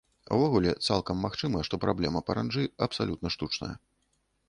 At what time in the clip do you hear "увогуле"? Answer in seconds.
0.37-0.71